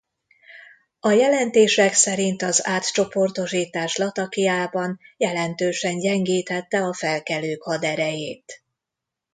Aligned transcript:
A 0.99 1.11
jelentések 1.11 1.93
szerint 1.93 2.41
az 2.41 2.67
átcsoportosítás 2.67 3.95
Latakiában 3.95 4.99
jelentősen 5.17 5.99
gyengítette 5.99 6.79
a 6.81 6.93
felkelők 6.93 7.63
haderejét. 7.63 8.63